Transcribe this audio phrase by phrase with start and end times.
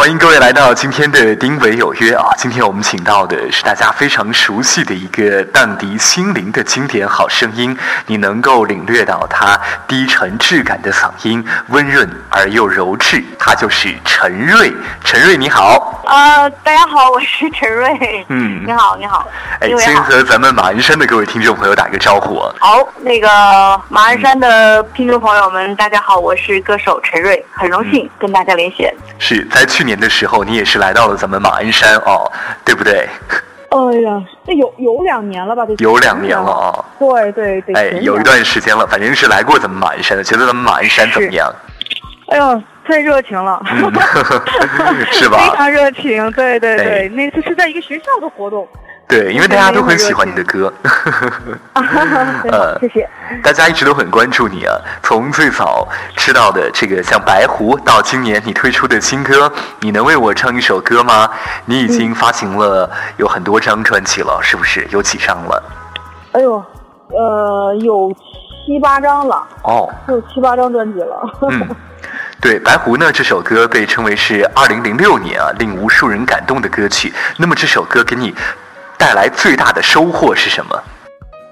[0.00, 2.24] 欢迎各位来到今天的丁伟有约啊！
[2.38, 7.76] 今天我们请到的是大家非常熟悉的一个荡涤心灵的经典好声音，
[8.06, 14.72] 你能够领略到他低沉质感的嗓音，温润而又柔质，他就是陈瑞。
[15.04, 18.24] 陈瑞你好，呃，大家好，我是陈瑞。
[18.30, 19.28] 嗯你好，你好，
[19.60, 19.68] 哎。
[19.76, 22.54] 先和咱们马鞍山的各位听众朋友打个招呼啊！
[22.58, 23.28] 好，那个
[23.90, 28.94] 马鞍山的听众朋友们，大家好，我是歌手陈瑞，很荣幸跟大家连线。
[29.18, 32.30] 是在去年的时候，你也是来到了咱们马鞍山哦，
[32.64, 33.08] 对不对？
[33.70, 35.64] 哎呀，这有有两年了吧？
[35.66, 38.22] 这有两年了啊、对对对，哎，有一。
[38.24, 41.48] 段时间了，反正是来过咱们马鞍山的，觉得咱们马鞍山怎么样？
[42.32, 43.92] 哎呦，太热情了，嗯
[45.12, 48.66] 是吧 非常热情，对对哎对，那次是在一个学校的活动。
[49.10, 50.72] 对，因为大家都很喜欢你的歌，
[52.44, 53.08] 对 呃 谢谢。
[53.42, 54.74] 大家一直都很关注你啊。
[55.02, 61.28] 从最早知道的这个像白狐，到今年你推出的新歌，你能为我唱一首歌吗？
[61.66, 64.86] 你已经发行了有很多张专辑了，是不是？
[64.90, 65.62] 有几张了？
[66.32, 66.64] 哎呦，
[67.08, 68.14] 呃，有
[68.64, 71.30] 七八张了，哦，有七八张专辑了。
[71.50, 71.68] 嗯。
[72.40, 77.12] 对，《白狐》呢这首歌被称为是2006年啊令无数人感动的歌曲。
[77.36, 78.34] 那么这首歌给你
[79.00, 80.76] 带来最大的收获是什么？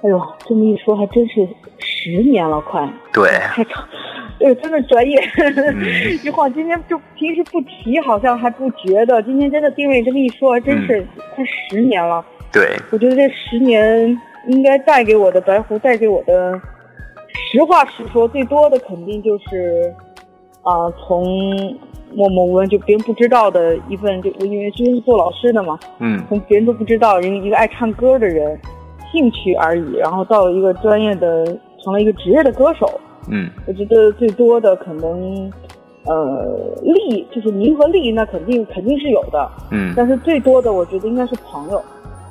[0.02, 3.82] 哎呦，这么一说还真是十年了，快对，太长，
[4.40, 5.18] 哎呦，真的专业。
[5.38, 12.22] 嗯 一晃今天就平时不提，好像还不觉得，今天真的定位这么一说，还真是嗯快十年了。
[12.52, 16.52] 对，我觉得这十年应该带给我的白狐，带给我的，
[17.50, 19.92] 实话实说，最多的肯定就是，
[20.68, 21.24] 啊、从
[22.14, 28.58] 默默无闻就别人不知道的一份，就我因为之前是做老师的嘛，嗯从别人都不知道人一个爱唱歌的人，
[29.10, 31.46] 兴趣而已，然后到了一个专业的，
[31.82, 33.00] 成了一个职业的歌手。
[33.30, 35.50] 嗯我觉得最多的可能，
[36.04, 41.82] 呃，利就是名和利，那肯定肯定是有的，嗯，但是最多的我觉得应该是朋友，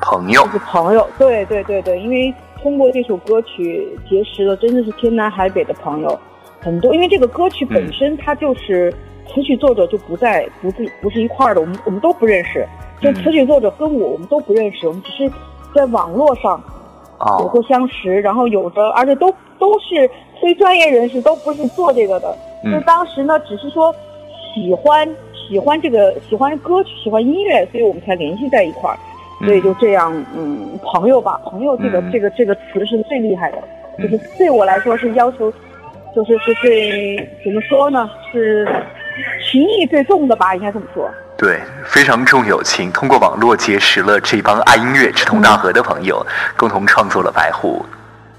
[0.01, 1.07] 朋友就，是朋友。
[1.19, 6.19] 对对对对，因为通过这首歌曲结识了真的是天南海北的朋友，
[6.61, 6.93] 很多。
[6.93, 8.93] 因为这个歌曲本身它就是
[9.27, 12.67] 词曲作者就不在不是不是一块儿的，我们我们都不认识，
[13.01, 15.31] 就嗯词曲作者跟我我们都不认识，我们只是
[15.75, 16.61] 在网络上
[17.19, 20.09] 有哦，过相识，然后有着，而且都都是
[20.41, 22.35] 非专业人士，都不是做这个的。
[22.63, 23.93] 嗯就当时呢，只是说
[24.53, 25.07] 喜欢
[25.47, 28.97] 喜欢这个喜欢歌曲，喜欢音乐，所以我们才联系在一块儿。
[29.45, 33.59] 所以就这样，嗯，朋友吧，朋友这个、嗯这个这个词是最厉害的，
[33.99, 35.53] 嗯就是对我来说是要求，
[36.17, 38.67] 就是是最怎么说呢，是
[39.51, 41.07] 情谊最重的吧，应该这么说。
[41.37, 46.25] 对，非常重友情，通过网络结识了这帮爱音乐、志同道合的朋友，
[46.57, 47.85] 共同创作了《白狐》。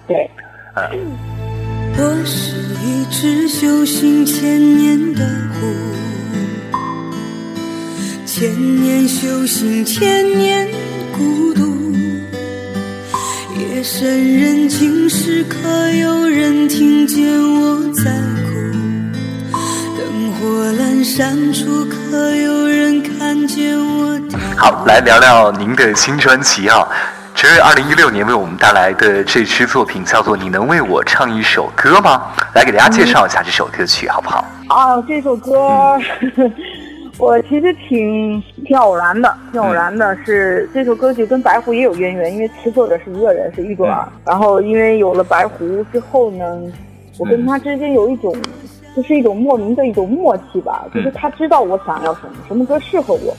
[0.08, 0.28] 对，
[0.74, 5.24] 我是一只修行千年的
[5.54, 6.76] 狐，
[8.26, 10.66] 千年修行，千年
[13.98, 18.04] 深人静时，可有人听见我在
[18.44, 19.58] 哭？
[19.96, 24.38] 灯火阑珊处，可有人看见我跳？
[24.56, 26.86] 好，来聊聊您的新专辑啊。
[27.34, 32.22] 陈瑞二零一六年为我们带来的这支作品叫做《你能为我唱一首歌吗》？
[32.54, 34.44] 来给大家介绍一下这首歌曲好不好？
[34.68, 35.50] 啊，这首歌、
[37.18, 44.08] 我其实挺挺偶然的，挺偶然的是这首歌曲跟白狐也有渊源，因为词作者是一个人，是玉朵儿。
[44.24, 46.62] 然后因为有了白狐之后呢，
[47.18, 48.34] 我跟他之间有一种，
[48.94, 53.34] 就是一种莫名的一种默契吧，就是他知道我想要什么，什么歌适合我。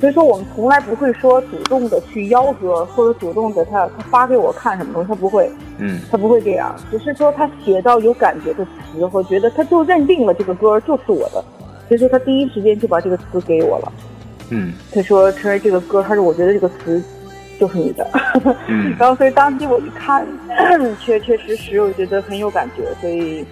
[0.00, 5.50] 所以说，我们从来不会说主动的去邀歌，或者主动的他他发给我看什么东西，他不会。
[5.78, 11.42] 嗯他不会这样，只是说他写到有感觉的词，我觉得他就认定了这个歌就是我的，
[11.96, 13.92] 所以说他第一时间就把这个词给我了。
[14.50, 17.02] 嗯他说：“陈瑞，这个歌，他说我觉得这个词
[17.58, 18.06] 就是你的。
[18.68, 20.26] 嗯 然后所以当即我一看，
[21.00, 23.44] 确确实实我觉得很有感觉，所以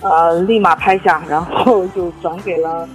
[0.00, 2.88] 呃立马拍下，然后就转给了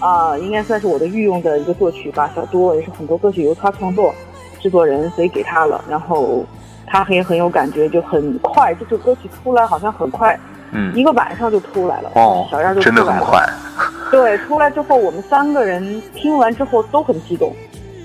[0.00, 4.14] 啊、应该算是我的御用的一个作曲吧，小多也是很多歌曲由他创作
[4.60, 6.44] 制作人，所以给他了，然后
[6.86, 10.57] 他也很有感觉，就很快这首歌曲出来好像很快，嗯，
[10.94, 13.46] 一个晚上就出来了，哦小样就，出真来了，的很快。
[14.10, 17.52] 对，出来之后，我们三个人听完之后都很激动，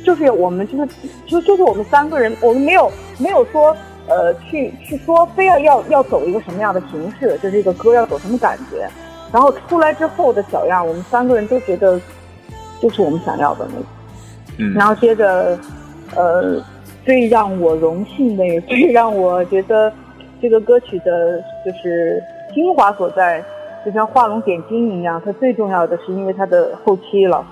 [0.06, 0.88] 就是我们就是
[1.25, 3.75] 就就是我们三个人，我们没有没有说
[4.07, 8.88] 呃去去说非要要要走一个什么样的形式，就这个歌要走什么感觉，
[9.31, 12.00] 然后出来之后的小样，我们三个人都觉得
[12.81, 13.86] 就是我们想要的那个。
[14.57, 14.74] 嗯。
[14.74, 15.57] 然后接着，
[16.15, 16.62] 呃，
[17.06, 19.92] 最让我荣幸的，也最让我觉得
[20.42, 22.21] 这个歌曲的就是
[22.53, 23.44] 精华所在，
[23.85, 25.21] 就像画龙点睛一样。
[25.25, 27.45] 它最重要的是因为它的后期了，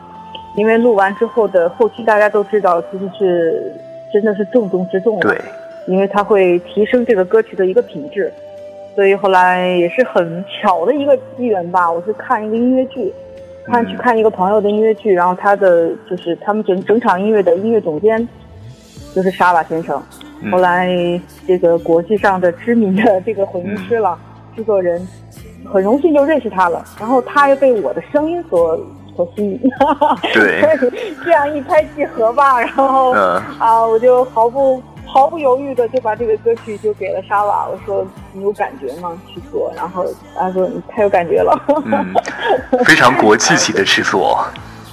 [0.56, 3.74] 因为录完之后的后期大家都知道，其实是
[4.14, 5.22] 真的是重中之重了。
[5.22, 5.42] 对，
[5.88, 8.32] 因为它会提升这个歌曲的一个品质，
[8.96, 11.92] 所以后来也是很巧的一个机缘吧。
[11.92, 13.14] 我是看一个音乐剧，
[13.66, 18.28] 看去看一个朋友的音乐剧，然后他的就是他们整整场音乐的音乐总监
[19.14, 20.02] 就是沙瓦先生。
[20.52, 20.90] 后来
[21.46, 24.18] 这个国际上的知名的这个混音师了，
[24.62, 25.08] 制作人，
[25.74, 26.86] 很荣幸就认识他了。
[27.00, 28.80] 然后他又被我的声音所。
[29.14, 29.60] 所吸引，
[30.34, 30.64] 对，
[31.26, 33.12] 这样一拍即合吧，然后
[33.60, 39.12] 啊，我就毫不毫不犹豫的就把这个歌曲就给了沙瓦，我说你有感觉吗？
[39.28, 41.54] 去做，然后他说你太有感觉了，
[42.86, 44.40] 非常国际级的制作，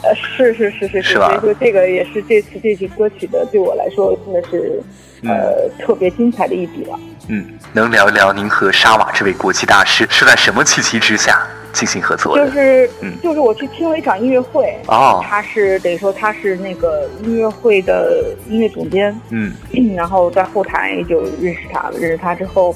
[0.02, 4.80] 呃，是是是是是，所以说这个也是这次这句歌曲的对我来说真的是
[5.24, 6.98] 呃特别精彩的一笔了。
[7.28, 11.46] 嗯，能聊一聊您和沙瓦这位国际大师是在什么契机之下？
[11.70, 19.52] 进行合作的就是，嗯，就是我去听了一场音乐会，哦，他是等于说他是那个音乐会的音乐总监，嗯，
[19.94, 22.74] 然后在后台就认识他了，认识他之后，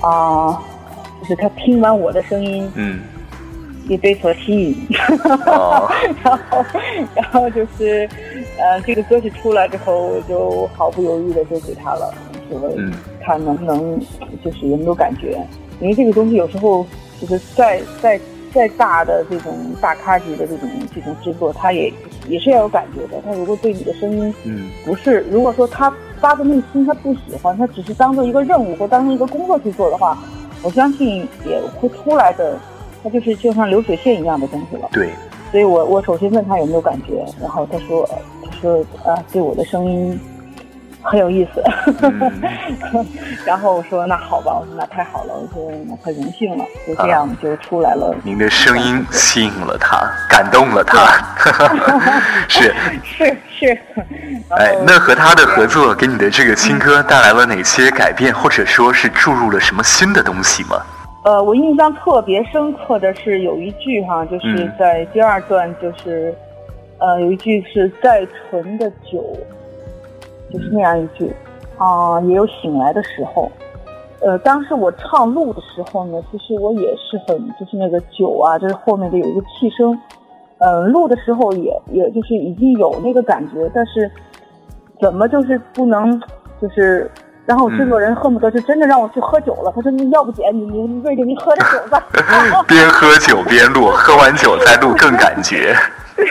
[0.00, 0.58] 啊，
[1.20, 3.00] 就是他听完我的声音，嗯，
[3.88, 4.76] 也被所吸引，
[5.46, 5.88] 哦，
[6.22, 6.64] 然后，
[7.14, 8.08] 然后就是，
[8.58, 12.12] 呃，这个歌曲出来之后，我就毫不犹豫的就给他了，
[12.50, 12.92] 说，嗯，
[13.24, 13.98] 看能不能
[14.44, 15.38] 就是有没有感觉，
[15.80, 16.86] 因为这个东西有时候。
[17.18, 18.20] 就是再再
[18.52, 21.90] 再大的这种大咖级的这种这种制作，他也
[22.28, 23.18] 也是要有感觉的。
[23.24, 25.90] 他如果对你的声音，嗯，不是，如果说他
[26.20, 30.18] 发自内心他不喜欢，他只是当做一个任务或当成一个工作去做的话，
[30.62, 32.54] 我相信也会出来的。
[33.02, 34.88] 他就是就像流水线一样的东西了。
[34.92, 35.10] 对。
[35.52, 38.08] 所以我我首先问他有没有感觉，然后他说
[38.42, 40.20] 他说啊，对我的声音。
[41.08, 41.62] 很有意思，
[43.46, 48.12] 然后我说那好吧，我说那太好了，我说那很荣幸了，就这样就出来了。
[48.24, 51.06] 您的声音吸引了他，感动了他，
[52.50, 53.78] 是是是。
[54.50, 60.76] 哎，那和他的合作给你的这个新歌带来了哪些改变，或者说是注入了什么新的东西吗？
[61.26, 66.32] 呃，我印象特别深刻的是有一句哈，就是在第二段，就是
[66.98, 69.24] 呃有一句是再纯的酒。
[70.52, 71.28] 就是那样一句，
[71.76, 73.50] 啊，也有醒来的时候。
[74.20, 79.98] 呃，当时我唱录的时候呢，其实我也是很，就是那个酒啊，就是后面的有一个气声。
[80.58, 84.08] 嗯，录的时候也也就是已经有那个感觉，但是
[85.00, 86.22] 怎么就是不能，
[86.62, 87.10] 就是
[87.46, 89.72] 然后制作人恨不得就真的让我去喝酒了。
[89.74, 92.02] 他说你要不姐，你你瑞姐你喝点酒吧。
[92.68, 95.74] 边喝酒边录，喝完酒再录更感觉。
[96.16, 96.24] 对，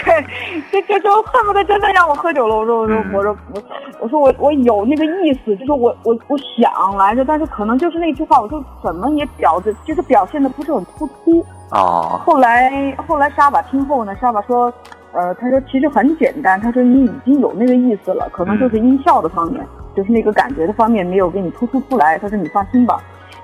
[0.71, 2.55] 这这就恨不得真的让我喝酒了。
[2.55, 3.61] 我说我说我说我
[3.99, 11.45] 我说我我有那个意思，就是我我我想来着，但是可能就是那句话，我就怎么也表的，就是表现的不是很突出。
[11.69, 12.19] 哦。
[12.25, 14.73] 后来后来沙巴听后呢，沙巴说，
[15.15, 19.65] 呃，他说其实很简单，他说你已经有那个意思了，可能就是音效的方面，
[19.95, 22.17] 就是那个感觉的方面没有给你突出出来。
[22.19, 23.01] 他说你放心吧。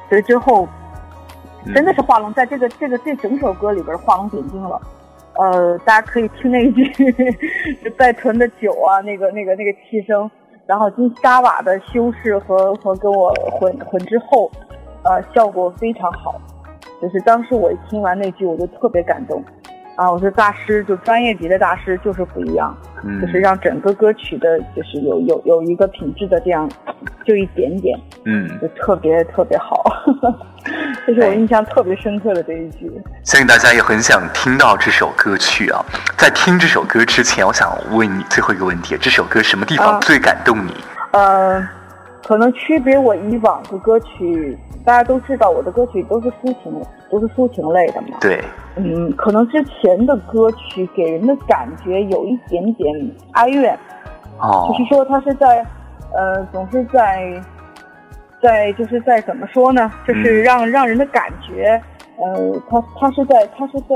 [0.10, 0.68] 所以之后
[1.74, 4.82] 真的是画龙，在这个这个这整首歌里边画龙点睛了。
[5.38, 6.84] 呃，大家可以听那一句
[7.82, 10.30] 就在囤的酒啊，那个那个那个气声，
[10.66, 14.52] 然后金沙瓦的修饰和和跟我混混之后，
[15.04, 16.36] 呃，效果非常好。
[17.02, 19.42] 就是当时我听完那句，我就特别感动。
[20.02, 26.68] 啊，我说大师就专业级的大师就是不一样，嗯就是让整个歌曲的，就是有有有一个品质的这样，
[27.24, 27.96] 就一点点，
[28.26, 29.84] 嗯，就特别特别好，
[31.06, 32.92] 这是我印象特别深刻的这一句。
[33.24, 35.86] 相信大家也很想听到这首歌曲啊！
[36.18, 40.74] 在听这首歌之前，我想问你最后一个问题：这首歌什么地方最感动你？
[41.12, 41.64] 呃，
[42.24, 44.58] 可能区别我以往的歌曲。
[44.84, 46.74] 大家都知道我的歌曲都是抒情，
[47.12, 48.18] 都是抒情类的嘛。
[48.20, 48.42] 对。
[48.76, 53.78] 嗯，可能之前的歌曲给人的感觉有一点点哀怨。
[54.40, 54.68] 哦。
[54.70, 55.64] 就是说，他是在，
[56.16, 57.40] 呃，总是在，
[58.42, 59.92] 在就是在怎么说呢？
[60.08, 61.80] 就是让让人的感觉，
[62.18, 63.96] 呃，他他是在他是在，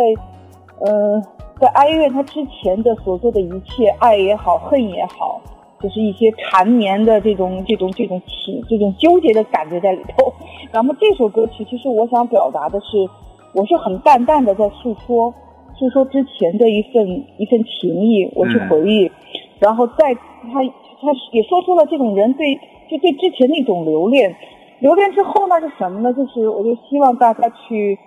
[0.81, 1.19] 呃，
[1.59, 5.41] 在哀怨他之前的所做的一切，爱也好，恨也好。
[5.85, 10.33] 就是一些缠绵的这种、这种、这种情、这种纠结的感觉在里头。
[10.71, 13.07] 然后这首歌曲，其实我想表达的是，
[13.53, 15.31] 我是很淡淡的在诉说，
[15.77, 19.11] 诉说之前的一份一份情谊，我去回忆。
[19.59, 20.63] 然后在他
[21.01, 22.55] 他也说出了这种人对
[22.89, 24.35] 就对之前的一种留恋。
[24.79, 26.11] 留恋之后呢是什么呢？
[26.13, 27.99] 就是我就希望大家去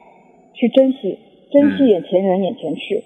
[0.53, 1.17] 去珍惜
[1.53, 3.05] 珍惜眼前人眼前事。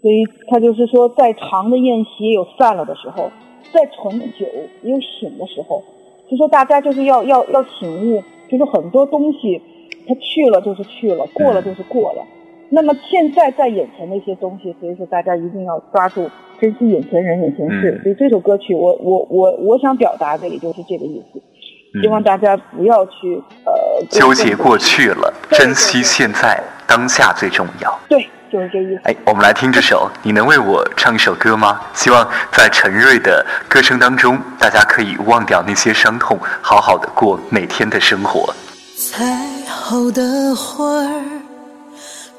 [0.00, 3.30] 所以他就是说，在长的宴席也有散了的时候。
[3.72, 4.46] 再纯的酒
[4.82, 5.82] 也有醒的时候，
[6.30, 9.60] 就说大家就是要要要醒悟，就是很多东西，
[10.06, 12.24] 它去了就是去了，过了就是过了。
[12.70, 17.98] 那么现在在眼前的一些东西，所以说大家一定要抓住，珍惜眼前人、眼前事。
[17.98, 21.38] 嗯所以这首歌曲我，我我我想表达的也就是这个意思。
[21.38, 23.72] 嗯希望大家不要去呃
[24.10, 27.98] 纠结过过去了，珍惜现在，当下最重要。
[28.06, 29.00] 对，就是这意思。
[29.04, 31.80] 哎，我们来听这首，你能为我唱一首歌吗？
[31.94, 38.54] 希望在陈瑞的歌声当中，大家可以忘掉那些伤痛，好好的过每天的生活。
[38.96, 39.24] 再
[39.66, 41.22] 好的花儿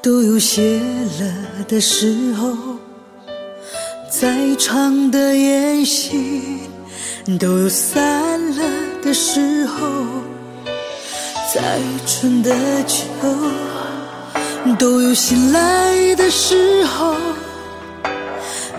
[0.02, 2.52] 都有谢了的时候，
[4.10, 6.68] 再长的宴席
[7.38, 8.02] 都有散
[8.56, 8.62] 了
[9.02, 9.86] 的时候，
[11.54, 11.60] 再
[12.06, 12.50] 春的
[12.86, 13.04] 秋
[14.78, 17.16] 都有醒来的时候，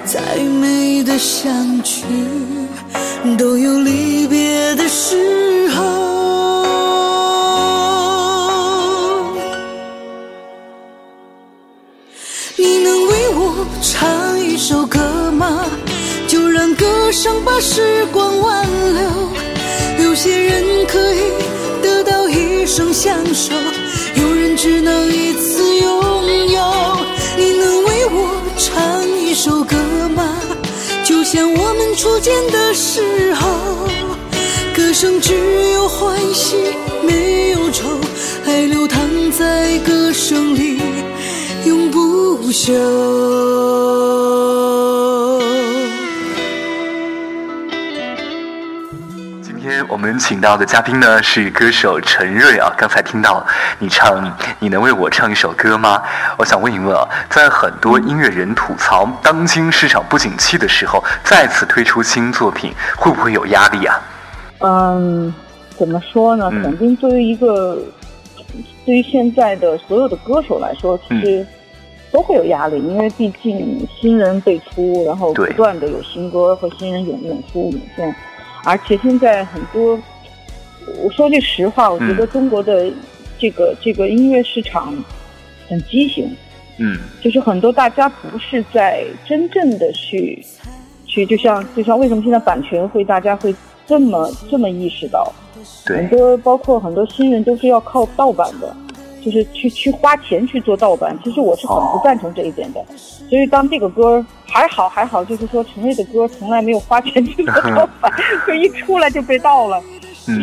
[0.05, 2.03] 再美的相聚
[3.37, 5.83] 都有离别的时候。
[12.57, 14.99] 你能为我唱一首歌
[15.31, 15.65] 吗？
[16.27, 20.05] 就让歌声把时光挽留。
[20.05, 21.19] 有些人可以
[21.81, 23.53] 得到一生相守，
[24.15, 25.91] 有人只能一次拥
[26.51, 26.61] 有。
[27.37, 29.75] 你能为我唱一首歌
[30.15, 30.37] 吗？
[31.03, 33.49] 就像我们初见的时候，
[34.75, 35.33] 歌声只
[35.73, 36.55] 有欢喜
[37.03, 37.89] 没有愁，
[38.45, 40.79] 爱流淌在歌声里，
[41.65, 44.20] 永不朽。
[49.91, 53.45] 我们请到的嘉宾呢是歌手陈瑞啊，刚才听到
[53.77, 54.23] 你唱，
[54.57, 56.01] 你能为我唱一首歌吗？
[56.37, 64.01] 我想问一问啊，在很多音乐人吐槽当今市场不景气的时候，再次推出新作品，会不会有压力啊？
[64.59, 65.33] 嗯，
[65.77, 66.49] 怎么说呢？
[66.53, 67.77] 嗯肯定对于一个
[68.85, 71.47] 对于现在的所有的歌手来说，其嗯实
[72.13, 78.15] 都会有压力，因为毕竟新人辈出，然后不断的有新歌和新人涌涌出涌现，
[78.63, 79.99] 而且现在很多，
[80.97, 82.29] 我说句实话，我觉得嗯。
[82.29, 82.91] 中国的
[83.39, 84.93] 这个、这个音乐市场
[85.67, 86.35] 很畸形。
[86.77, 86.97] 嗯。
[87.21, 90.43] 就是很多大家不是在真正的去
[91.05, 93.53] 去，就像就像为什么现在版权会大家会
[93.85, 95.31] 这么这么意识到，
[95.85, 98.75] 很，多包括很多新人都是要靠盗版的，
[99.23, 101.17] 就是去去花钱去做盗版。
[101.23, 102.83] 其实我是很不赞成这一点的。
[103.29, 108.11] 所以当这个歌还好还好，就是说陈瑞的歌从来没有花钱去做盗版，
[108.47, 109.81] 就一出来就被盗了。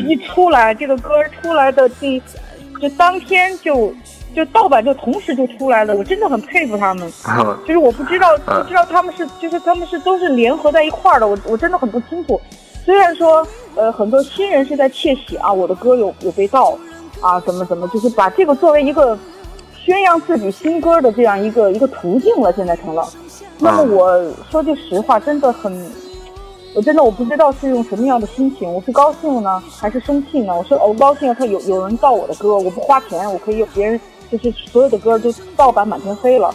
[0.07, 2.21] 一嗯出来，这个歌出来的第，
[2.81, 3.95] 就当天就
[4.35, 7.11] 就盗版就同时就出来了，我真的很佩服他们。
[7.65, 12.41] 就是我不知道，嗯不知道他们是，就是他们是都是联合在一块儿的，我我真的很不清楚。
[12.85, 16.77] 虽然说，呃，很多新人是在窃喜啊，我的歌有有被盗，
[17.21, 19.19] 啊，怎么怎么，就是把这个作为一个
[19.75, 23.07] 宣扬自己新歌的这样一个一个途径了，现在成了。
[23.59, 25.91] 那么嗯我说句实话，真的很，
[26.75, 30.57] 我真的我不知道是用什么样的心情，我是高兴呢，还是生气呢？
[30.57, 36.55] 我说我高兴，他有有人盗我的歌，我不花钱，我可以有别人就是所有的歌都盗版满天飞了。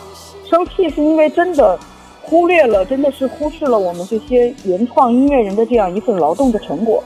[0.50, 1.78] 生气是因为真的
[2.22, 7.04] 忽略了，真的是忽视了我们这些原创音乐人的这样一份劳动的成果。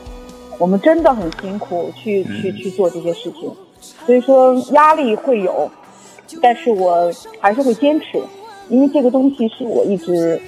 [0.58, 3.52] 我们真的很辛苦去去去做这些事情，
[4.06, 5.70] 所以说压力会有，
[6.42, 8.22] 但是我还是会坚持，
[8.70, 10.42] 因为这个东西是我一直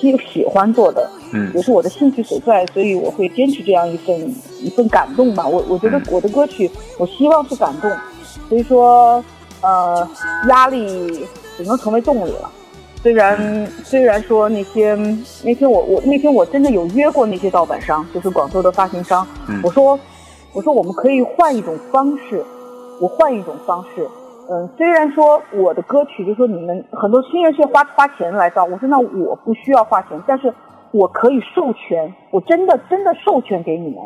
[0.00, 1.50] 喜喜欢做的，嗯。
[1.54, 5.46] 也是我的兴趣所在，所以我会坚持这样一份一份感动吧。
[5.46, 6.02] 我我觉得嗯。
[6.10, 7.90] 我的歌曲，我希望是感动，
[8.48, 9.24] 所以说
[9.62, 10.08] 呃
[10.48, 11.26] 压力
[11.56, 12.50] 只能成为动力了。
[13.02, 14.94] 虽然虽然说那些
[15.44, 19.98] 那天我我那天我真的有约过那些盗版商，就是广州的发行商，嗯我说
[20.52, 22.44] 我说我们可以换一种方式，
[23.00, 24.06] 我换一种方式。
[24.50, 30.52] 嗯，虽然说我的歌曲，就说你们很多新人是花花钱来造，我说那我不需要花钱，但是
[30.90, 33.98] 我可以授权，我真的真的授权给你们，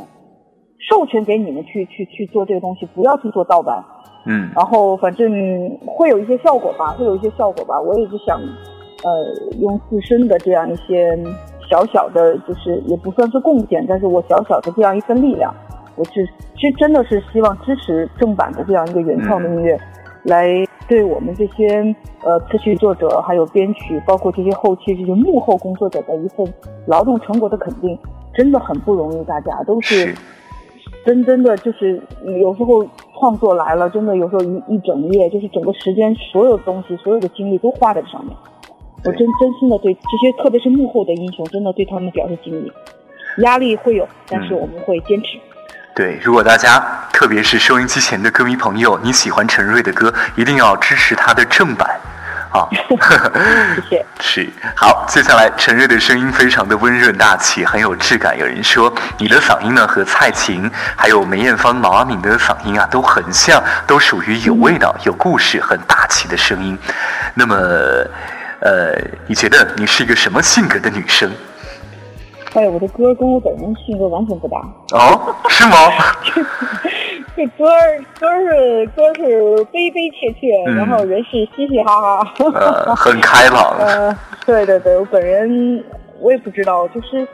[0.90, 3.82] 授权给你们去去去做这个东西，不要去做盗版。
[4.26, 5.28] 嗯然后反正
[5.84, 7.80] 会有一些效果吧，会有一些效果吧。
[7.80, 8.40] 我也是想，
[9.04, 11.18] 呃，用自身的这样一些
[11.68, 15.52] 小小的，就是也不算是贡献，但是我小小的这样一份力量，
[15.96, 19.78] 我是其实真的是希望支持正版的这样一个原创的音乐，
[20.24, 20.48] 来
[20.88, 26.46] 对我们这些呃词曲作者，还有编曲，包括这些后期这些幕后工作者的一份
[26.86, 27.98] 劳动成果的肯定，
[28.34, 30.14] 真的很不容易，大家都是是
[31.04, 32.86] 真真的就是嗯有时候
[33.18, 38.36] 创作来了，真的有时候一一整夜，就是整个时间，所有东西，所有的精力都花在这上面。
[39.04, 42.72] 我真真心的对这些，特别是幕后的英雄，真的对他们表示敬意。
[43.38, 45.38] 压力会有，但是嗯我们会坚持。
[45.94, 46.82] 对，如果大家
[47.12, 51.90] 特别是收音机前的歌迷朋友，你喜欢陈瑞的歌，一定要支持他的正版。
[52.50, 52.68] 啊。
[53.74, 54.06] 谢谢。
[54.20, 58.38] 是好，接下来陈瑞的声音非常的温润大气，很有质感。
[58.38, 66.78] 有人说你的嗓音呢和蔡琴还有梅艳芳、毛阿敏的嗓音啊都很像，都属于有味道、有故事、很大气的声音。
[67.34, 67.56] 那么，
[68.64, 68.94] 呃，
[69.26, 71.30] 你觉得你是一个什么性格的女生？
[72.54, 74.58] 哎，我的歌跟我本人性格完全不搭。
[74.92, 75.76] 哦，是吗？
[77.34, 82.34] 这歌儿歌儿是歌儿是悲悲切切，然后人是嘻嘻哈哈。
[82.54, 83.74] 呃，很开朗。
[83.78, 85.82] 呃，对对对，我本人
[86.20, 87.26] 我也不知道，就是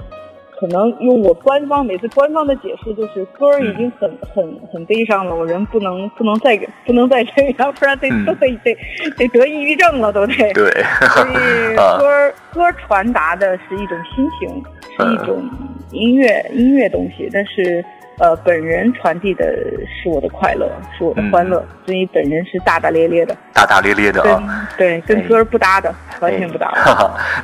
[0.58, 8.76] 可能用我官方每次官方的解释，就是歌儿已经很很很悲伤了，我人不能不能再不能再这样，不然得得得
[9.16, 10.34] 得得抑郁症了，都得。
[10.52, 10.70] 对。
[10.72, 14.62] 所以 歌儿歌儿传达的是一种心情。
[15.00, 15.48] 是一种
[15.92, 17.84] 音乐音乐东西，但是
[18.18, 19.44] 呃，本人传递的
[19.86, 26.68] 是我的快乐，是我的欢乐，所以本人是大大咧咧的，大大咧咧的啊，对，跟歌儿不搭的，完全不搭。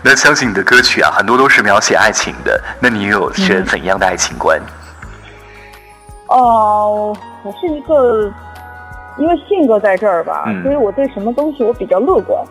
[0.03, 4.61] 那相信你的歌曲啊，很多都是描写爱情的，那你有是怎样的爱情观？
[6.27, 8.33] 哦，我是一个，
[9.17, 12.45] 因为性格在这儿吧，所以我对什么东西我比较乐观。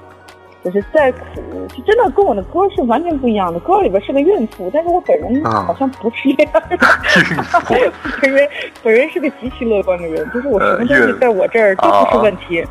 [0.63, 3.59] 就是再苦，就真的跟我的歌是完全不一样的。
[3.59, 6.77] 歌里边是个孕妇，但是我本人好像不是这样的。
[8.21, 8.49] 本人
[8.81, 12.65] 本人是个极其乐观的人，就是我什么东西在我这儿都不是问题，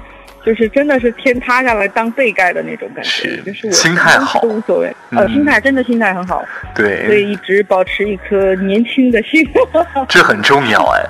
[0.45, 3.37] 就是真的是天塌下来当被盖的那种感觉。
[3.43, 6.43] 就是我心态好都无所谓，呃，心态真的心态很好。
[6.75, 9.47] 对，所以一直保持一颗年轻的心。
[10.09, 11.05] 这很重要哎。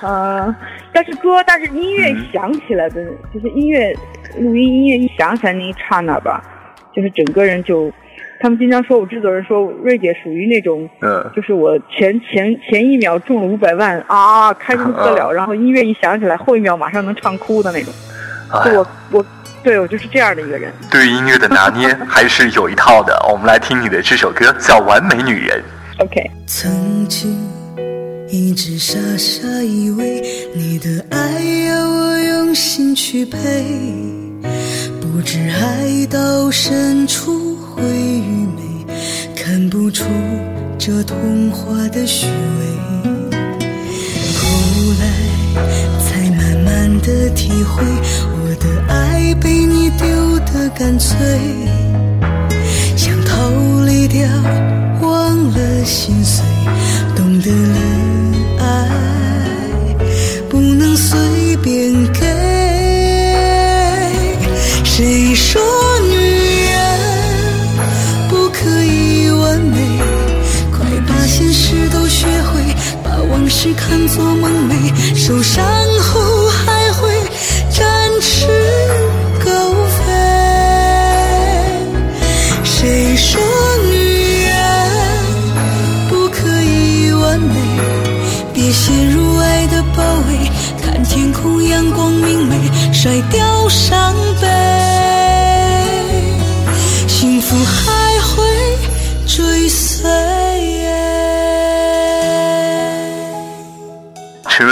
[0.00, 0.56] 啊，
[0.92, 3.94] 但是歌，但是音乐响起来的，就是音乐。
[4.38, 6.42] 录音音乐一响起来那一刹那吧，
[6.94, 7.90] 就是整个人就，
[8.38, 17.94] 他们经常说我制作人说瑞姐属于那种，嗯，就是我前前前一秒中了五百万啊，开心不得了，然后音乐一响起来，后一秒马上能唱哭的那种。
[18.62, 19.26] 就我我
[19.62, 20.70] 对我就是这样的一个人。
[20.90, 23.18] 对音乐的拿捏还是有一套的。
[23.32, 25.62] 我们来听你的这首歌，叫《完美女人》。
[26.04, 26.30] OK。
[26.46, 27.32] 曾经
[28.28, 30.22] 一直傻傻以为
[30.54, 33.38] 你的爱要我用心去陪。
[35.00, 38.84] 不知爱到深处会愚昧，
[39.34, 40.04] 看不出
[40.76, 42.32] 这童话的虚伪。
[44.34, 45.04] 后来
[46.00, 50.06] 才慢慢的体会，我的爱被你丢
[50.40, 51.16] 得干脆，
[52.96, 53.50] 想逃
[53.84, 54.28] 离掉，
[55.00, 56.44] 忘了心碎，
[57.14, 58.15] 懂得了
[75.26, 75.64] 受伤
[75.98, 77.10] 后还会
[77.68, 77.84] 展
[78.20, 78.46] 翅
[79.44, 79.50] 高
[79.98, 80.04] 飞。
[82.62, 83.42] 谁说
[83.90, 84.54] 女人
[86.08, 87.58] 不可以完美？
[88.54, 90.48] 别陷入爱的包围，
[90.80, 92.54] 看天空阳光明媚，
[92.92, 94.55] 甩掉伤悲。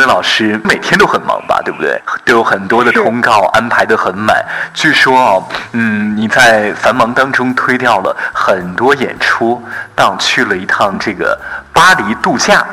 [0.04, 2.00] 老师每天都很忙吧，对不对？
[2.24, 4.44] 都有很多的通告安排的很满。
[4.72, 9.60] 据说啊，嗯，你在繁忙当中推掉了很多演出，
[9.94, 11.38] 当去了一趟这个
[11.72, 12.66] 巴黎度假，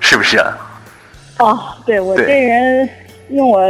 [0.00, 0.38] 是不是？
[1.38, 2.88] 哦，对我这人
[3.30, 3.60] 用我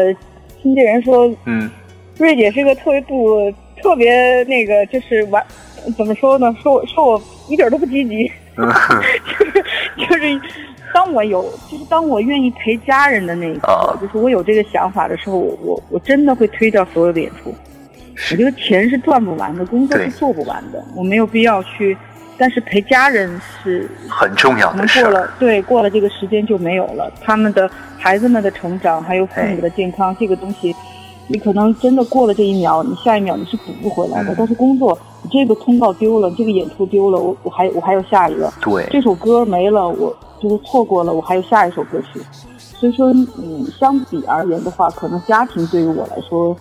[0.63, 1.71] 经纪人说，嗯，
[2.19, 5.43] 瑞姐是个特别不特别那个，就是完。
[5.99, 6.55] 怎么说呢？
[6.63, 9.21] 说我说我一点都不积极，就是
[10.09, 10.41] 就是，
[10.95, 17.53] 当我有就是当我愿意陪家人的那一刻，就是我有这个想法的时候，我我我真的会推掉所有的演出。
[18.31, 21.97] 我觉得钱是赚不完的，工作是做不完的，我没有必要去。
[22.37, 25.03] 但是陪家人是很重要的事。
[25.03, 30.75] 过了对过了这个时间就没有了，他们的孩子们的成长，还有父母的健康，这个东西。
[31.27, 34.35] 你可能真的过了这一秒，你下一秒你是补不回来的。
[34.37, 38.53] 但是工作，你这个通告丢了，这个演出丢了，我我还我还有下一个。
[38.61, 42.21] 对，这首歌没了，我就是错过了，我还有下一首歌曲。
[42.57, 43.09] 所以说，
[43.39, 46.55] 嗯，相比而言的话，可能家庭对于我来说，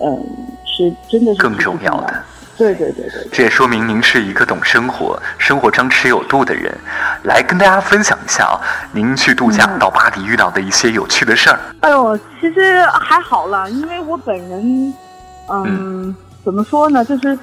[0.00, 0.18] 嗯，
[0.64, 2.14] 是真的是更重要的。
[2.56, 6.74] 对对对对，这也说明您是一个懂生活、生活张弛有度的人。
[7.24, 8.60] 来跟大家分享一下啊，
[8.92, 11.58] 您去度假到巴黎遇到的一些有趣的事儿。
[11.80, 14.94] 哎呦，其实还好了，因为我本人，
[15.48, 17.38] 嗯，怎么说呢，就是，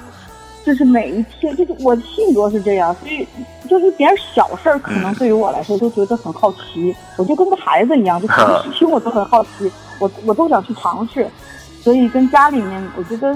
[0.64, 3.26] 就是每一天，就是我的性格是这样，所以
[3.68, 6.94] 就是点小事儿，可能对于我来说都觉得很好奇。
[7.16, 11.26] 我就跟个孩子一样，就什么事情我都很好奇，我我都想去尝试。
[11.82, 13.34] 所以跟家里面，我觉得。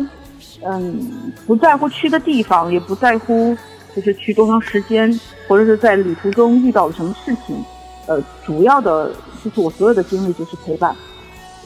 [0.65, 3.57] 嗯，不在乎去的地方，也不在乎
[3.95, 7.57] 就是去多长时间，或者是在旅途中遇到了什么事情，
[8.07, 9.11] 呃，主要的
[9.45, 10.95] 就是我所有的精力就是陪伴，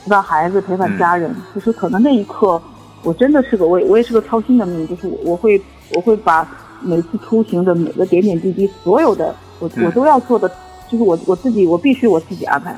[0.05, 2.61] 陪伴孩子，陪伴家人，就是可能那一刻，
[3.03, 5.61] 我真的是个我我也是个操心的命，就是我我会
[5.95, 6.47] 我会把
[6.81, 10.49] 每次出行的每个点点滴滴，所有的我我都要做的，
[10.91, 12.77] 就是我我自己我必须我自己安排。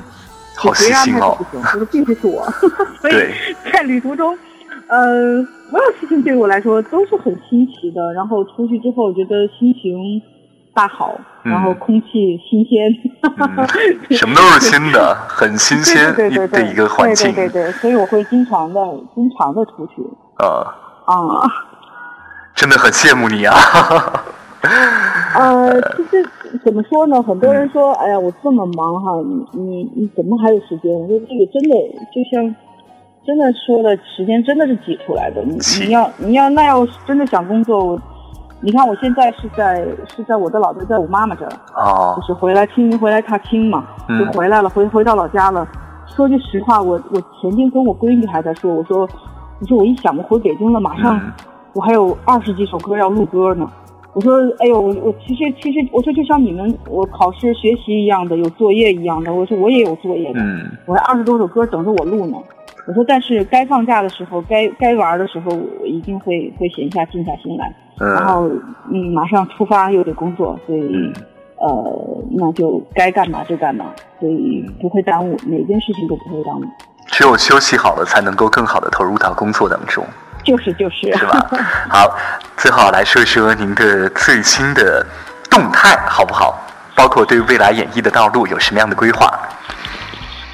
[0.55, 1.37] 好细心哦！
[1.73, 2.45] 就是必须是我，
[2.99, 3.13] 所以
[3.71, 4.37] 在旅途中，
[4.89, 8.13] 呃，所有事情对我来说都是很新奇的。
[8.13, 10.21] 然后出去之后，觉得心情
[10.73, 12.91] 大好，然后空气新鲜，
[14.17, 17.33] 什么都是新的，很新鲜的一个环境。
[17.33, 18.81] 对对对，所以我会经常的、
[19.13, 20.01] 经常的出去。
[20.37, 20.75] 啊
[21.05, 21.47] 啊！
[22.55, 23.55] 真的很羡慕你啊！
[25.35, 26.27] 呃，其实
[26.65, 27.21] 怎么说呢？
[27.21, 29.11] 很多人说，哎呀，我这么忙哈，
[29.53, 30.91] 你你你怎么还有时间？
[30.91, 31.75] 我说这个真的
[32.13, 32.55] 就像
[33.25, 35.41] 真的说的时间真的是挤出来的。
[35.43, 38.01] 你你要你要那要真的想工作，我
[38.61, 45.67] 你看我现在是在是在我的老家，在我妈妈这儿，哦，就是回来亲回来踏青嘛，就回来了，回回到老家了。
[46.07, 49.01] 说句实话，我我前天跟我闺女还在说，我说
[49.59, 51.21] 我说我一想我回北京了，马上
[51.73, 53.69] 我还有二十几首歌要录歌呢。
[54.13, 59.31] 我说，哎呦，我我其实其实，我说就像你们我考试学习一样的，有作业一样的。
[59.31, 60.41] 我说我也有作业的，
[60.87, 62.37] 我还二十多首歌等着我录呢。
[62.89, 67.71] 我说，但是该放假的时候，该该玩的时候，我一定会会闲下静下心来。
[67.99, 68.49] 嗯然后，
[68.91, 71.13] 嗯，马上出发又得工作，所以，
[71.57, 73.85] 呃，那就该干嘛就干嘛，
[74.19, 76.63] 所以不会耽误，哪件事情都不会耽误。
[77.05, 80.03] 只有休息好了，才能够更好的投入到工作当中。
[80.43, 81.47] 就是就是，是吧？
[81.91, 82.17] 好，
[82.57, 85.05] 最好来说一说您的最新的
[85.47, 86.59] 动态，好不好？
[86.95, 89.29] 包括对未来演艺的道路有什么样的规划？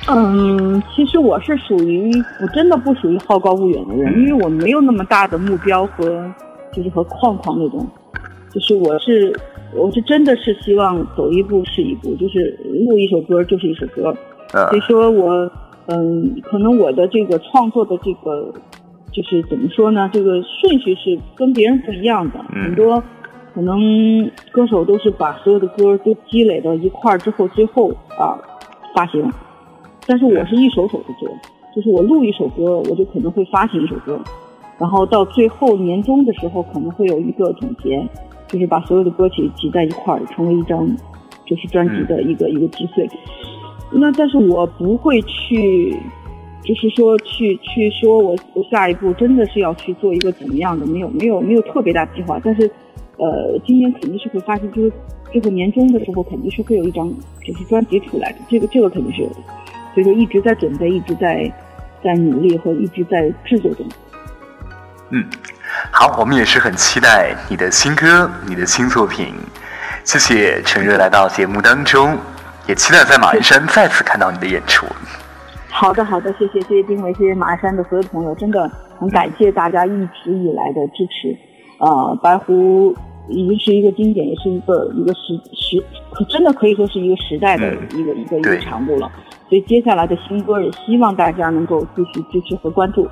[0.08, 6.32] 嗯，其实我是属于我真的不属于好高骛远的人，因为我没有那么大的目标和
[6.72, 7.88] 就是和框框那种，
[8.52, 9.34] 就是我是
[9.76, 14.16] 我是真的是希望走一步是一步，就是录一首歌就是一首歌。
[14.70, 15.52] 所以说我
[15.88, 18.54] 嗯，可能我的这个创作的这个。
[19.14, 20.10] 就是怎么说呢？
[20.12, 22.40] 这个顺序是跟别人不一样的。
[22.50, 23.02] 很多
[23.54, 27.90] 可能歌手都是把所有的歌都积累到一块儿之后，最后
[28.20, 28.36] 啊
[28.94, 29.24] 发行。
[30.06, 31.28] 但是我是一首首的做，
[31.76, 34.20] 就是我录一首歌，我就可能会发行一首歌，
[34.78, 38.08] 然后到最后年终的时候可能会有一个总结，
[38.48, 40.88] 就是把所有的歌曲集在一块儿，成为一张
[41.46, 43.10] 就是专辑的一个一个击碎。
[43.92, 45.96] 那但是我不会去。
[46.64, 50.84] 就是说，去去说，我我下一步真的是要去做一个怎么样的？
[50.88, 52.66] 没有没有没有特别大计划，但是，
[53.18, 54.92] 呃，今年肯定是会发行，就是
[55.32, 57.08] 最后年终的时候肯定是会有一张
[57.46, 59.36] 就是专辑出来的，这个这个肯定是有的，
[59.96, 61.52] 所以说一直在准备，一直在
[62.04, 63.88] 在努力和一直在制作中。
[65.10, 65.26] 嗯，
[65.90, 69.34] 好，我们也是很期待你的新歌，你的新作品。
[70.04, 72.18] 谢谢陈热来到节目当中，
[72.68, 74.86] 也期待在马鞍山再次看到你的演出。
[75.72, 81.36] 好的，好的，谢谢，谢谢丁伟，谢谢马鞍山的所有朋友，真的很感谢大家一直以来的支持。
[81.80, 82.96] 呃，白狐
[83.30, 89.12] 已经是一个经典，也是一个一个时时，可真的可以说是一个时代的一个一个一个长度了。
[89.48, 93.08] 所以接下来的新歌也希望大家能够继续支持和关注。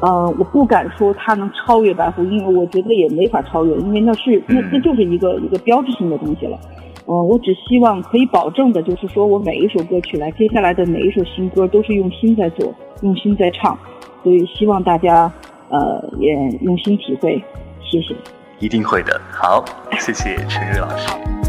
[0.00, 6.58] 呃，我不敢说它能超越白狐，因为我觉得也没法超越，因为那是那那就是一个一个标志性的东西了。
[7.06, 13.76] 嗯，我只希望可以保证的，就是说我每一首歌曲来，接下来的每一首新歌都是用心在做，用心在唱，
[14.22, 15.30] 所以希望大家，
[15.68, 17.42] 呃，也用心体会，
[17.82, 18.14] 谢谢。
[18.58, 19.64] 一定会的，好，
[19.98, 21.39] 谢谢陈瑞老师。